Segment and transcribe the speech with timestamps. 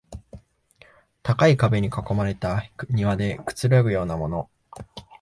[1.21, 4.49] 高い壁に囲まれた庭でくつろぐようなもの